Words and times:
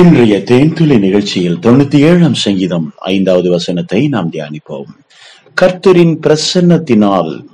இன்றைய 0.00 0.42
தேன்துளி 0.50 0.98
நிகழ்ச்சியில் 0.98 1.58
தொண்ணூத்தி 1.58 1.98
ஏழாம் 2.10 2.34
சங்கீதம் 2.34 2.92
ஐந்தாவது 2.96 3.50
வசனத்தை 3.50 4.08
நாம் 4.08 4.30
தியானிப்போம். 4.30 4.92
கர்த்தரின் 5.60 6.14
பிரசன்னத்தினால் 6.26 7.44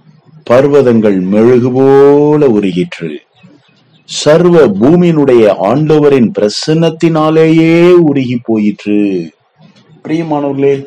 பர்வதங்கள் 0.51 1.21
மெழுகு 1.21 1.73
போல 1.73 2.49
உருகிற்று. 2.49 3.11
சர்வ 4.05 4.67
பூமியினுடைய 4.67 5.57
ஆண்டவரின் 5.71 6.31
பிரசன்னத்தினாலேயே 6.39 7.91
உருகி 8.11 8.39
போயிற்று. 8.43 9.01
பிரியமானவர்களே 10.05 10.87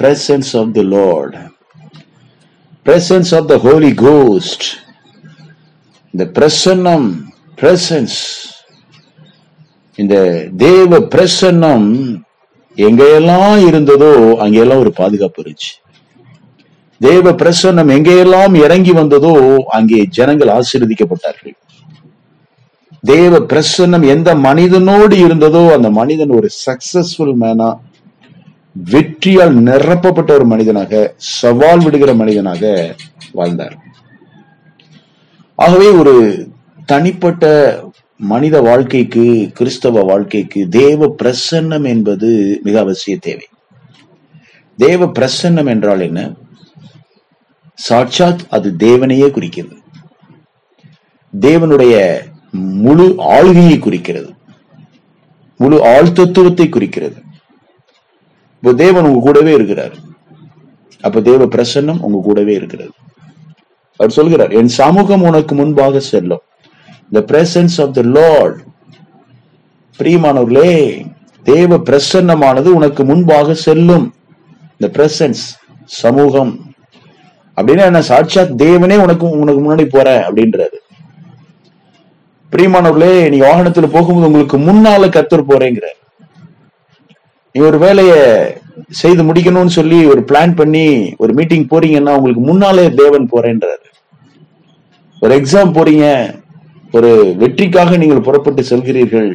presence 0.00 0.56
of 0.62 0.72
the 0.72 0.82
Lord 0.82 1.36
presence 2.86 3.34
of 3.34 3.48
the 3.48 3.58
Holy 3.58 3.94
Ghost 4.06 4.66
இந்த 6.14 6.24
பிரசன்னம் 6.38 7.08
பிரசன்ஸ் 7.62 8.20
இந்த 10.02 10.14
தேவ 10.64 10.98
பிரசன்னம் 11.14 11.88
எங்கெல்லாம் 12.76 13.58
இருந்ததோ 13.68 14.12
அங்கெல்லாம் 14.44 14.82
ஒரு 14.84 14.92
பாதுகாப்பு 15.00 15.38
இருந்துச்சு. 15.42 15.72
தேவ 17.00 17.32
பிரசன்னம் 17.42 17.90
எங்கெல்லாம் 17.96 18.54
இறங்கி 18.64 18.92
வந்ததோ 18.98 19.32
அங்கே 19.76 20.00
ஜனங்கள் 20.18 20.50
ஆசீர்வதிக்கப்பட்டார்கள். 20.58 21.56
தேவ 23.12 23.40
பிரசன்னம் 23.52 24.04
எந்த 24.14 24.30
மனிதனோடு 24.46 25.16
இருந்ததோ 25.26 25.62
அந்த 25.76 25.88
மனிதன் 26.00 26.32
ஒரு 26.38 26.48
சக்சஸ்ஃபுல் 26.64 27.34
மேனா 27.42 27.68
வெற்றியால் 28.76 29.54
நிரப்பப்பட்ட 29.68 30.30
ஒரு 30.38 30.46
மனிதனாக 30.52 31.02
சவால் 31.40 31.82
விடுகிற 31.84 32.10
மனிதனாக 32.22 32.72
வாழ்ந்தார். 33.38 33.76
ஆகவே 35.58 35.88
ஒரு 36.00 36.14
தனிப்பட்ட 36.90 37.44
மனித 38.18 38.60
வாழ்க்கைக்கு 38.60 39.50
கிறிஸ்தவ 39.54 40.02
வாழ்க்கைக்கு 40.02 40.68
தேவ 40.68 41.14
பிரசன்னம் 41.22 41.86
என்பது 41.86 42.60
மிக 42.62 42.82
அவசிய 42.82 43.18
தேவை. 43.20 43.46
தேவ 44.76 45.06
பிரசன்னம் 45.06 45.66
என்றால் 45.66 46.00
என்ன? 46.00 46.34
சாட்சாத் 47.74 48.40
அது 48.50 48.74
தேவனையே 48.78 49.30
குறிக்கிறது. 49.30 49.76
தேவனுடைய 51.40 52.18
முழு 52.50 53.14
ஆளுகையை 53.18 53.78
குறிக்கிறது. 53.78 54.34
முழு 55.56 55.84
ஆழ்த்தத்துவத்தை 55.84 56.68
குறிக்கிறது. 56.68 57.22
இப்போ 58.54 58.72
தேவன் 58.72 59.04
உங்க 59.04 59.20
கூடவே 59.20 59.54
இருக்கிறார். 59.54 59.94
அப்ப 61.00 61.20
தேவ 61.20 61.44
பிரசன்னம் 61.44 62.00
உங்க 62.00 62.20
கூடவே 62.22 62.54
இருக்கிறது. 62.54 62.90
அவர் 63.96 64.12
சொல்கிறார் 64.12 64.50
என் 64.50 64.68
சமூகம் 64.68 65.22
உனக்கு 65.22 65.54
முன்பாக 65.54 66.00
செல்லும். 66.00 66.40
The 67.12 67.24
presence 67.32 67.82
of 67.82 67.94
the 67.94 68.02
Lord 68.02 68.64
பிரியமானவர்களே 69.98 71.04
தேவ 71.42 71.76
பிரசன்னமானது 71.76 72.64
உனக்கு 72.64 73.04
முன்பாக 73.04 73.54
செல்லும். 73.54 74.14
இந்த 74.78 74.98
பிரசன்ஸ் 74.98 75.44
சமூகம். 75.84 76.74
அப்படின்னா 77.56 77.80
என்ன? 77.80 78.02
சாட்சாத் 78.02 78.62
தேவனே 78.62 78.98
உனக்கு 78.98 79.28
உனக்கு 79.28 79.74
முன்னாடி 79.74 79.84
போற 79.84 80.30
அப்படின்றாரு. 80.30 80.76
பிரியமானவர்களே 82.52 83.28
நீ 83.28 83.38
வாகனத்துல 83.38 83.86
போகும்போது 83.86 84.26
உங்களுக்கு 84.26 84.58
முன்னால 84.58 85.08
கத்தர் 85.10 85.48
போறேங்கிறார். 85.48 86.00
நீ 87.52 87.60
ஒரு 87.60 87.78
வேலைய 87.78 88.14
செய்து 88.90 89.22
முடிக்கணும்னு 89.22 89.66
சொல்லி 89.66 90.04
ஒரு 90.04 90.24
பிளான் 90.32 90.54
பண்ணி 90.54 91.14
ஒரு 91.16 91.32
மீட்டிங் 91.32 91.66
போறீங்கன்னா 91.66 92.16
உங்களுக்கு 92.16 92.40
முன்னாலே 92.40 92.90
தேவன் 92.90 93.28
போறேன்றாரு. 93.32 93.86
ஒரு 95.20 95.36
எக்ஸாம் 95.36 95.72
போறீங்க 95.72 96.34
ஒரு 96.92 97.10
வெற்றிக்காக 97.42 97.96
நீங்கள் 98.02 98.26
புறப்பட்டு 98.26 98.62
செல்கிறீர்கள். 98.70 99.30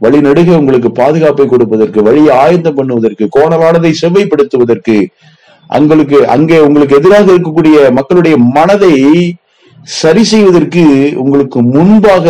வழிநடுக 0.00 0.48
உங்களுக்கு 0.60 0.90
பாதுகாப்பை 0.92 1.46
கொடுப்பதற்கு 1.46 2.00
வழியை 2.02 2.32
ஆயத்தம் 2.36 2.78
பண்ணுவதற்கு 2.78 3.24
கோணலானதை 3.36 3.92
செவ்வைப்படுத்துவதற்கு 4.02 4.96
அங்களுக்கு 5.70 6.18
அங்கே 6.34 6.58
உங்களுக்கு 6.66 6.98
எதிராக 6.98 7.26
இருக்கக்கூடிய 7.34 7.76
மக்களுடைய 7.98 8.36
மனதை 8.56 8.94
சரி 10.00 10.24
செய்வதற்கு 10.32 10.84
உங்களுக்கு 11.22 11.58
முன்பாக 11.74 12.26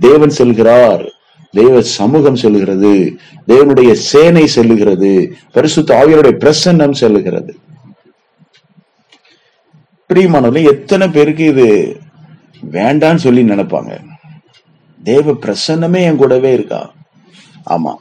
தேவன் 0.00 0.34
செல்கிறார். 0.38 1.04
தேவ 1.54 1.80
சமூகம் 1.80 2.40
செல்கிறது. 2.42 2.94
தேவனுடைய 3.48 3.92
சேனை 4.10 4.44
செல்லுகிறது 4.56 5.12
பரிசுத்த 5.52 5.90
ஆவியருடைய 6.00 6.34
பிரசன்னம் 6.42 6.98
செல்லுகிறது 7.02 7.54
பிரியமானவர்களே 10.10 10.68
எத்தனை 10.72 11.06
பேருக்கு 11.08 11.44
இது 11.52 11.68
வேண்டான்னு 12.62 13.16
சொல்லி 13.16 13.42
நினைப்பாங்க. 13.42 14.04
தேவ 15.02 15.32
பிரசன்னமே 15.32 16.02
என் 16.02 16.16
கூடவே 16.16 16.52
இருக்கா? 16.52 16.92
ஆமா. 17.70 17.94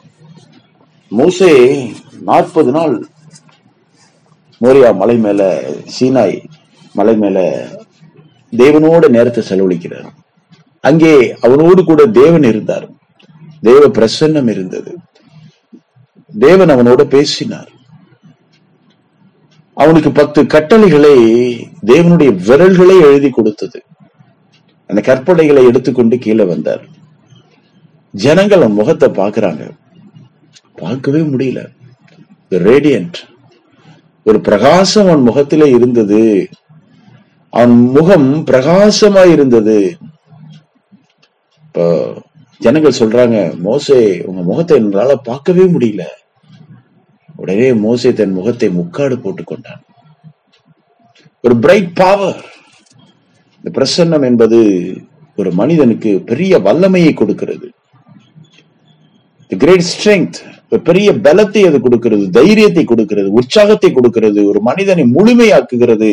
மூசே 1.12 1.94
நாற்பது 2.22 2.72
நாள் 2.72 3.08
மோரியா 4.62 4.96
மலை 4.96 5.18
மேல 5.18 5.64
சீனாய் 6.00 6.44
மலை 6.94 7.16
மேல 7.16 7.68
தேவனோட 8.52 9.10
நேரத்தை 9.10 9.44
செலவழிக்கிறார். 9.50 10.08
அங்கே 10.82 11.38
அவனோடு 11.42 11.84
கூட 11.84 12.06
தேவன் 12.06 12.44
இருந்தார். 12.44 12.90
தேவ 13.62 13.88
பிரசன்னம் 13.88 14.50
இருந்தது. 14.50 14.98
தேவன் 16.40 16.70
அவனோட 16.70 17.04
பேசினார். 17.04 17.70
அவனுக்கு 19.74 20.12
பத்து 20.12 20.46
கட்டளைகளை 20.46 21.24
தேவனுடைய 21.86 22.36
விரல்களை 22.36 23.00
எழுதி 23.00 23.30
கொடுத்தது. 23.30 23.85
அந்த 24.88 25.14
கற்பனைகளை 25.14 25.66
எடுத்துக்கொண்டு 25.66 26.18
கீழே 26.18 26.44
வந்தார். 26.44 26.84
ஜனங்கள் 28.12 28.58
அவன் 28.58 28.72
முகத்தை 28.72 29.10
பார்க்கறாங்க. 29.10 29.72
பார்க்கவே 30.76 31.20
முடியல. 31.20 31.70
ரேடியன்ட் 32.50 33.14
ஒரு 34.24 34.42
பிரகாசம் 34.42 35.06
அவன் 35.06 35.22
முகத்திலே 35.22 35.70
இருந்தது. 35.70 36.50
அவன் 37.50 37.70
முகம் 37.70 38.46
பிரகாசமா 38.46 39.32
இருந்தது. 39.32 39.98
இப்போ 41.62 42.14
ஜனங்கள் 42.60 43.00
சொல்றாங்க 43.00 43.58
மோசே 43.58 44.24
உங்க 44.26 44.42
முகத்தை 44.42 44.78
என்னால 44.78 45.16
பார்க்கவே 45.16 45.64
முடியல. 45.64 46.04
உடனே 47.36 47.74
மோசே 47.74 48.14
தன் 48.14 48.32
முகத்தை 48.32 48.70
முக்காடு 48.70 49.20
போட்டுக் 49.20 49.48
கொண்டான். 49.48 49.84
ஒரு 51.42 51.58
பிரைட் 51.58 51.94
பவர் 51.94 52.55
இந்த 53.66 53.72
பிரசன்னம் 53.78 54.26
என்பது 54.28 54.58
ஒரு 55.38 55.52
மனிதனுக்கு 55.60 56.10
பெரிய 56.32 56.60
வல்லமையை 56.66 57.14
கொடுக்கிறது. 57.14 57.68
கிரேட் 59.52 59.86
ஸ்ட்ரென்த் 59.92 60.38
பெரிய 60.88 61.10
பலத்தை 61.26 61.62
அது 61.70 61.78
கொடுக்கிறது 61.82 62.26
தைரியத்தை 62.38 62.84
கொடுக்கிறது 62.92 63.30
உற்சாகத்தை 63.40 63.90
கொடுக்கிறது 63.92 64.40
ஒரு 64.52 64.60
மனிதனை 64.68 65.04
முழுமையாக்குகிறது. 65.16 66.10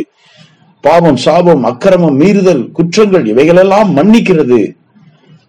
பாவம் 0.85 1.19
சாபம் 1.25 1.65
அக்கிரமம் 1.71 2.19
மீறுதல் 2.23 2.63
குற்றங்கள் 2.79 3.27
இவைகளெல்லாம் 3.33 3.91
மன்னிக்கிறது. 3.99 4.61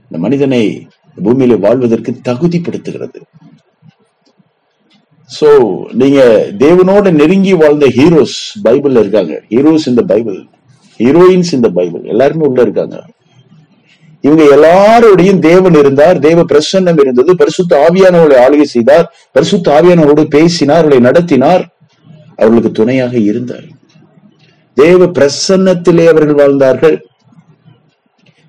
இந்த 0.06 0.20
மனிதனை 0.26 0.62
பூமியில 1.26 1.60
வாழ்வதற்கு 1.66 2.14
தகுதிப்படுத்துகிறது. 2.30 3.22
சோ 5.30 5.50
நீங்க 6.02 6.20
தேவனோட 6.66 7.06
நெருங்கி 7.22 7.54
வாழ்ந்த 7.64 7.88
ஹீரோஸ் 8.00 8.40
பைபிள்ல 8.66 9.04
இருக்காங்க. 9.06 9.36
ஹீரோஸ் 9.54 9.90
இந்த 9.94 10.04
பைபிள் 10.12 10.40
ஹீரோயின்ஸ் 10.98 11.54
இந்த 11.54 11.70
பைபிள் 11.70 12.04
எல்லாருமே 12.04 12.46
உள்ள 12.46 12.62
இருக்காங்க. 12.62 13.06
இவங்க 14.22 14.44
எல்லாரோடையும் 14.44 15.40
தேவன் 15.40 15.74
இருந்தார். 15.74 16.20
தேவ 16.20 16.44
பிரசன்னம் 16.44 17.00
இருந்தது. 17.00 17.36
பரிசுத்த 17.36 17.88
ஆவியானவர்களை 17.90 18.38
ஆளுகை 18.48 18.62
செய்தார். 18.62 19.16
பரிசுத்த 19.32 19.82
ஆவியானவரோடு 19.82 20.24
பேசினார். 20.24 20.78
அவர்களை 20.78 21.04
நடத்தினார். 21.04 21.70
அவர்களுக்கு 22.30 22.72
துணையாக 22.72 23.18
இருந்தார். 23.18 23.64
தேவ 24.74 25.06
பிரசன்னத்திலே 25.06 26.08
அவர்கள் 26.08 26.34
வாழ்ந்தார்கள். 26.34 27.06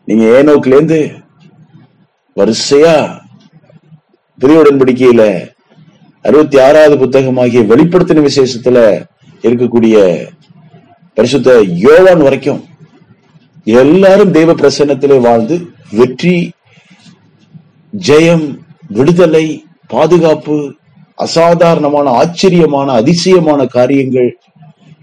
நீங்க 0.05 0.43
ஏனோக்கிலேருந்து 0.43 1.23
வரிசையா 2.37 3.21
புதிய 4.39 4.61
உடன்படிக்கையில 4.61 5.53
அறுபத்தி 6.23 6.61
ஆறாவது 6.61 6.99
புத்தகமாகிய 6.99 7.61
வெளிப்படுத்தின 7.61 8.29
விசேஷத்துல 8.29 9.05
இருக்கக்கூடிய 9.43 10.27
பரிசுத்த 11.15 11.63
யோவான் 11.63 12.23
வரைக்கும் 12.23 12.65
எல்லாரும் 13.65 14.31
தெய்வ 14.31 14.53
பிரசன்னத்திலே 14.53 15.21
வாழ்ந்து 15.21 15.57
வெற்றி 15.91 16.51
ஜெயம் 18.07 18.59
விடுதலை 18.89 19.65
பாதுகாப்பு 19.87 20.75
அசாதாரணமான 21.15 22.11
ஆச்சரியமான 22.11 22.93
அதிசயமான 22.93 23.67
காரியங்கள் 23.67 24.39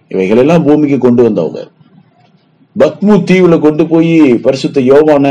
இவைகளெல்லாம் 0.08 0.64
பூமிக்கு 0.64 0.98
கொண்டு 0.98 1.24
வந்தவங்க. 1.24 1.70
பத்மு 2.80 3.14
தீவுல 3.30 3.60
கொண்டு 3.60 3.88
போய் 3.88 4.36
பரிசுத்த 4.36 4.82
யோவான 4.82 5.28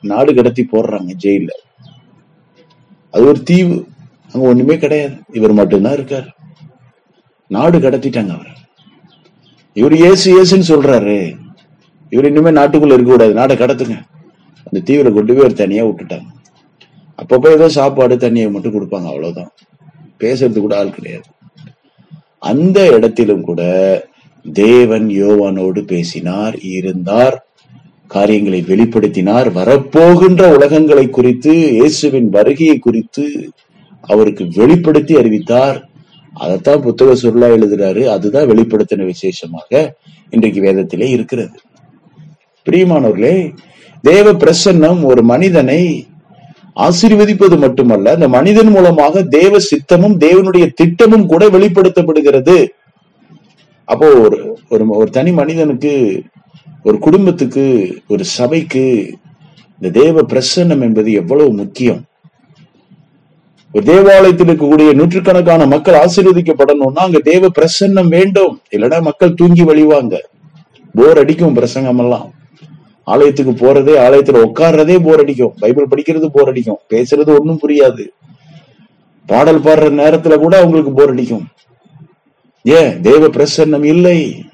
நாடு 0.00 0.34
கடத்தி 0.34 0.68
போடுறாங்க 0.72 1.10
ஜெயில 1.22 1.48
அது 3.10 3.26
ஒரு 3.26 3.42
தீவு. 3.42 3.86
அங்க 4.32 4.48
ஒண்ணுமே 4.48 4.76
கிடையாது. 4.76 5.14
இவர் 5.32 5.52
மட்டும்தான் 5.52 5.92
இருக்கார். 5.92 6.36
நாடு 7.46 7.78
கடத்திட்டாங்க 7.78 8.32
அவர். 8.38 8.59
இவர் 9.72 9.96
ஏசு 9.96 10.42
ஏசுன்னு 10.42 10.60
சொல்றாரு. 10.60 11.36
இவர் 12.10 12.24
இனிமே 12.24 12.50
நாட்டுக்குள்ள 12.50 12.86
இருக்க 12.86 13.10
கூடாது 13.10 13.34
நாடை 13.34 13.56
கடத்துங்க. 13.56 14.02
அந்த 14.64 14.80
தீவிர 14.84 15.10
கொண்டு 15.10 15.32
போய் 15.32 15.42
அவர் 15.42 15.56
தனியா 15.56 15.84
விட்டுட்டாங்க. 15.84 16.26
அப்பப்போ 17.22 17.50
ஏதோ 17.50 17.68
சாப்பாடு 17.68 18.16
தண்ணியை 18.16 18.50
மட்டும் 18.50 18.74
கொடுப்பாங்க. 18.74 19.06
அவ்வளவுதான். 19.06 19.50
பேசுறது 20.18 20.60
கூட 20.60 20.78
ஆள் 20.78 20.90
கிடையாது. 20.90 21.22
அந்த 22.38 22.92
இடத்திலும் 22.92 23.42
கூட 23.42 23.62
தேவன் 24.52 25.08
யோவானோடு 25.08 25.84
பேசினார் 25.84 26.58
இருந்தார் 26.58 27.44
காரியங்களை 28.06 28.62
வெளிப்படுத்தினார் 28.62 29.48
வரப்போகின்ற 29.54 30.52
உலகங்களை 30.56 31.10
குறித்து 31.10 31.72
இயேசுவின் 31.72 32.28
வருகையை 32.28 32.78
குறித்து 32.78 33.52
அவருக்கு 34.00 34.48
வெளிப்படுத்தி 34.54 35.16
அறிவித்தார். 35.16 35.89
அதைத்தான் 36.32 36.80
புத்தக 36.80 37.12
சுருளா 37.12 37.48
எழுதுறாரு. 37.56 38.04
அதுதான் 38.04 38.48
வெளிப்படுத்தின 38.48 39.04
விசேஷமாக 39.04 39.96
இன்றைக்கு 40.30 40.60
வேதத்திலே 40.62 41.08
இருக்கிறது. 41.08 41.58
பிரியமானவர்களே 42.66 43.54
தேவ 44.02 44.32
பிரசன்னம் 44.32 45.04
ஒரு 45.04 45.22
மனிதனை 45.22 46.08
ஆசீர்வதிப்பது 46.76 47.58
மட்டுமல்ல 47.58 48.12
அந்த 48.12 48.28
மனிதன் 48.28 48.68
மூலமாக 48.68 49.22
தேவ 49.22 49.56
சித்தமும் 49.56 50.16
தேவனுடைய 50.16 50.70
திட்டமும் 50.74 51.26
கூட 51.26 51.48
வெளிப்படுத்தப்படுகிறது. 51.48 52.66
அப்போ 53.84 54.06
ஒரு 54.06 54.58
ஒரு 54.68 54.88
ஒரு 54.88 55.10
தனி 55.10 55.32
மனிதனுக்கு 55.32 56.22
ஒரு 56.82 56.98
குடும்பத்துக்கு 56.98 57.94
ஒரு 58.08 58.24
சபைக்கு 58.24 59.14
இந்த 59.80 60.00
தேவ 60.00 60.22
பிரசன்னம் 60.22 60.80
என்பது 60.80 61.12
எவ்வளவு 61.12 61.52
முக்கியம்? 61.52 62.04
ஒரு 63.72 63.84
தேவாலயத்தில் 63.84 64.46
இருக்கக்கூடிய 64.46 64.94
நூற்றுக்கணக்கான 64.94 65.66
மக்கள் 65.66 65.94
ஆசீர்வதிக்கப்படணும்னா 65.94 66.94
அங்க 66.94 67.18
தேவ 67.18 67.46
பிரசன்னம் 67.48 68.08
வேண்டும். 68.08 68.60
இல்லைன்னா 68.70 69.02
மக்கள் 69.02 69.34
தூங்கி 69.34 69.62
வழிவாங்க. 69.62 70.28
போர் 70.94 71.18
அடிக்கும் 71.18 71.54
பிரசங்கம் 71.54 71.98
எல்லாம் 71.98 72.32
ஆலயத்துக்கு 73.04 73.52
போறதே 73.52 73.94
ஆலயத்துல 74.06 74.42
உட்கார்றதே 74.42 75.04
போர் 75.04 75.18
அடிக்கும். 75.18 75.54
பைபிள் 75.58 75.86
படிக்கிறது 75.90 76.26
போர் 76.26 76.48
அடிக்கும். 76.48 76.78
பேசுறது 76.90 77.38
ஒண்ணும் 77.38 77.60
புரியாது. 77.68 78.06
பாடல் 79.26 79.60
பாடுற 79.60 79.92
நேரத்துல 80.00 80.36
கூட 80.36 80.56
அவங்களுக்கு 80.56 80.92
போர் 80.92 81.08
அடிக்கும். 81.08 81.46
ஏன்? 82.62 83.00
தேவ 83.00 83.26
பிரசன்னம் 83.26 83.84
இல்லை. 83.84 84.44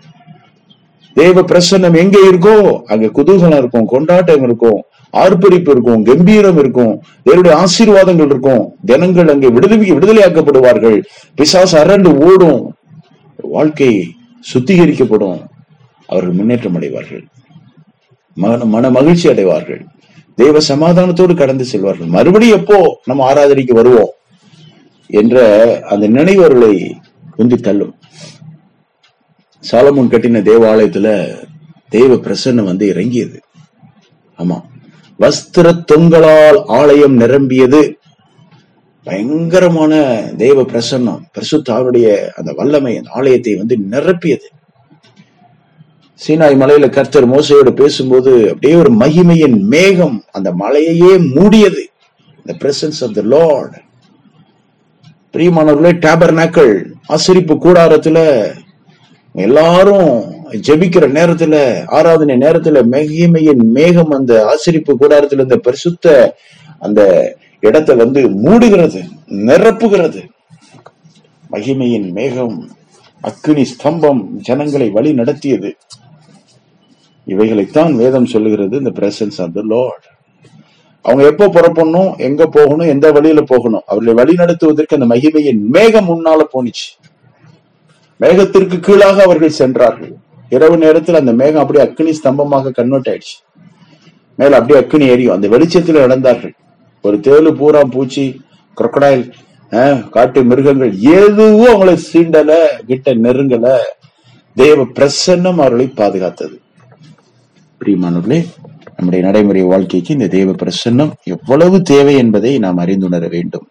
தேவ 1.14 1.40
பிரசன்னம் 1.40 1.96
எங்க 1.96 2.18
இருக்கோ 2.18 2.82
அங்க 2.82 3.06
குதூகலம் 3.06 3.56
இருக்கும் 3.56 3.86
கொண்டாட்டம் 3.86 4.42
இருக்கும். 4.42 4.82
ஆர்ப்பரிப்பு 5.10 5.72
இருக்கும் 5.72 6.04
கம்பீரம் 6.04 6.58
இருக்கும் 6.58 7.02
தேவனுடைய 7.24 7.52
ஆசீர்வாதங்கள் 7.52 8.26
இருக்கும். 8.26 8.74
ஜனங்கள் 8.82 9.28
அங்கே 9.28 9.48
விடுதலை 9.48 9.92
விடுதலையாக்கப்படுவார்கள். 9.92 11.04
பிசாசு 11.34 11.78
அரண்டு 11.78 12.14
ஓடும். 12.16 12.74
வாழ்க்கை 13.36 14.14
சுத்திகரிக்கப்படும். 14.54 15.44
அவர்கள் 16.06 16.32
முன்னேற்றம் 16.32 16.74
அடைவார்கள். 16.74 17.24
மன 18.34 18.64
மன 18.64 18.90
மகிழ்ச்சி 18.90 19.28
அடைவார்கள். 19.28 19.86
தேவ 20.34 20.58
சமாதானத்தோடு 20.68 21.36
கடந்து 21.36 21.64
செல்வார்கள். 21.72 22.06
மறுபடியும் 22.06 22.58
எப்போ 22.58 23.00
நம்ம 23.04 23.32
ஆராதனைக்கு 23.32 23.72
வருவோம் 23.72 24.10
என்ற 25.06 25.46
அந்த 25.82 26.08
நினைவர்களை 26.08 26.90
உந்தி 27.38 27.54
தள்ளும். 27.54 27.94
சாலமுன் 29.70 30.10
கட்டின 30.10 30.42
தேவாலயத்துல 30.42 31.36
தேவ 31.88 32.14
பிரசன்னம் 32.14 32.64
வந்து 32.64 32.86
இறங்கியது. 32.86 33.40
ஆமா. 34.38 34.60
வஸ்திர 35.20 35.84
தொங்கலால் 35.92 36.62
ஆலயம் 36.66 37.14
நிரம்பியது. 37.14 37.98
பயங்கரமான 39.04 39.94
தேவ 40.36 40.62
பிரசன்னம் 40.62 41.22
பரிசுத்தாவுடைய 41.34 42.06
அந்த 42.36 42.52
வல்லமை 42.52 42.96
அந்த 42.96 43.10
ஆலயத்தை 43.10 43.56
வந்து 43.56 43.78
நிரப்பியது. 43.90 44.48
சீனாய் 46.20 46.58
மலையில 46.62 46.90
கர்த்தர் 46.90 47.30
மோசையோடு 47.30 47.70
பேசும்போது 47.70 48.48
அப்படியே 48.48 48.78
ஒரு 48.78 48.92
மகிமையின் 48.94 49.58
மேகம் 49.60 50.24
அந்த 50.32 50.52
மலையையே 50.52 51.12
மூடியது. 51.34 51.82
The 52.44 52.54
presence 52.58 53.00
of 53.00 53.14
the 53.14 53.22
Lord 53.22 53.84
பிரியமானவர்களே 55.32 55.90
டேபர் 56.06 56.32
நாக்கள் 56.32 56.94
ஆசிரிப்பு 57.08 57.54
கூடாரத்துல 57.56 58.18
எல்லாரும் 59.32 60.35
ஜெபிக்கிற 60.50 61.04
நேரத்துல 61.18 61.54
ஆராதனை 61.86 62.36
நேரத்துல 62.36 62.82
மகிமையின் 62.94 63.62
மேகம் 63.78 64.10
அந்த 64.10 64.32
ஆசிரிப்பு 64.52 64.92
கூடாரத்துல 65.00 65.40
இந்த 65.40 65.56
பரிசுத்த 65.56 66.34
அந்த 66.78 67.00
இடத்தை 67.60 67.96
வந்து 67.96 68.20
மூடுகிறது 68.46 69.00
நிரப்புகிறது. 69.28 70.22
மகிமையின் 71.50 72.08
மேகம் 72.10 72.56
அக்னி 73.22 73.64
ஸ்தம்பம் 73.72 74.20
ஜனங்களை 74.48 74.90
வழி 74.90 75.12
நடத்தியது. 75.12 75.76
இவைகளைத்தான் 77.24 77.94
வேதம் 77.94 78.26
சொல்லுகிறது 78.26 78.76
இந்த 78.76 78.92
பிரசன்ஸ் 79.00 79.38
ஆஃப் 79.44 79.54
த 79.54 79.62
லார்ட் 79.72 80.06
அவங்க 81.02 81.24
எப்போ 81.32 81.46
புறப்படணும் 81.46 82.18
எங்க 82.18 82.46
போகணும் 82.46 82.86
எந்த 82.86 83.12
வழியில 83.12 83.40
போகணும் 83.40 83.82
அவர்களை 83.86 84.14
வழி 84.14 84.34
நடத்துவதற்கு 84.34 84.96
அந்த 84.98 85.08
மகிமையின் 85.14 85.60
மேகம் 85.76 86.08
முன்னால 86.12 86.40
போனிச்சு 86.54 86.88
மேகத்திற்கு 88.20 88.80
கீழாக 88.80 89.22
அவர்கள் 89.22 89.58
சென்றார்கள். 89.62 90.14
இரவு 90.54 90.76
நேரத்தில் 90.84 91.20
அந்த 91.20 91.32
மேகம் 91.40 91.62
அப்படியே 91.62 91.84
அக்னி 91.86 92.12
ஸ்தம்பமாக 92.18 92.72
கன்வெர்ட் 92.78 93.10
ஆயிடுச்சு 93.12 93.36
மேல 94.38 94.56
அப்படியே 94.58 94.78
அக்னி 94.82 95.06
எரியும் 95.14 95.34
அந்த 95.34 95.46
வெளிச்சத்தில் 95.54 96.02
நடந்தார்கள். 96.04 96.54
ஒரு 97.04 97.16
தேளு 97.26 97.50
பூரா 97.60 97.82
பூச்சி 97.94 98.24
குரக்கடாயில் 98.76 99.26
காட்டு 100.14 100.40
மிருகங்கள் 100.50 100.92
எதுவும் 101.18 101.70
அவங்களை 101.72 101.94
சீண்டல 102.08 102.52
கிட்ட 102.88 103.14
நெருங்கல. 103.24 103.66
தேவ 104.56 104.86
பிரசன்னம் 104.98 105.58
அவர்களை 105.62 105.86
பாதுகாத்தது. 106.00 106.56
பிரியமானவர்களே 107.80 108.40
நம்முடைய 108.96 109.22
நடைமுறை 109.26 109.62
வாழ்க்கைக்கு 109.72 110.14
இந்த 110.16 110.28
தேவ 110.36 110.52
பிரசன்னம் 110.62 111.10
எவ்வளவு 111.34 111.76
தேவை 111.92 112.14
என்பதை 112.22 112.52
நாம் 112.64 112.82
அறிந்துணர 112.84 113.24
வேண்டும். 113.34 113.66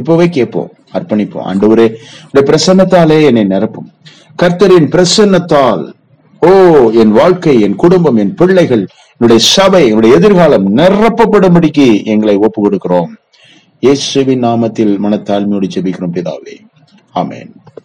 இப்பவே 0.00 0.26
கேட்போம் 0.36 0.70
அர்ப்பணிப்போம். 0.96 1.46
ஆண்டவரே 1.50 1.86
உடைய 2.30 2.44
பிரசன்னத்தாலே 2.50 3.18
என்னை 3.30 3.44
நிரப்பும். 3.54 3.88
கர்த்தரின் 4.42 4.88
பிரசன்னத்தால் 4.94 5.82
ஓ 6.40 6.50
என் 6.92 7.10
வாழ்க்கை 7.10 7.60
என் 7.60 7.74
குடும்பம் 7.74 8.16
என் 8.16 8.34
பிள்ளைகள் 8.34 8.86
என்னுடைய 9.18 9.46
சபை 9.46 9.86
என்னுடைய 9.86 10.16
எதிர்காலம் 10.16 10.76
நிரப்பப்படும்படிக்கு 10.76 12.04
எங்களை 12.04 12.36
ஒப்பு 12.36 12.70
கொடுக்கிறோம் 12.70 13.10
இயேசுவின் 13.78 14.42
நாமத்தில் 14.42 14.94
மனத்தாழ்மையோடு 14.98 15.68
ஜெபிக்கிறோம் 15.74 16.14
பிதாவே. 16.16 16.54
ஆமேன். 17.14 17.50